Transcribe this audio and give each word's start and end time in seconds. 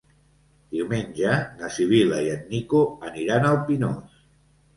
Diumenge 0.75 1.33
na 1.59 1.69
Sibil·la 1.75 2.23
i 2.29 2.33
en 2.37 2.41
Nico 2.55 2.81
aniran 3.11 3.47
al 3.53 3.61
Pinós. 3.71 4.19